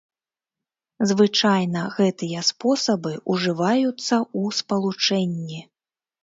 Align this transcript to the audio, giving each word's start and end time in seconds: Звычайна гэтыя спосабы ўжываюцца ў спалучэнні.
Звычайна 1.09 1.83
гэтыя 1.97 2.39
спосабы 2.47 3.11
ўжываюцца 3.35 4.15
ў 4.39 4.41
спалучэнні. 4.63 5.61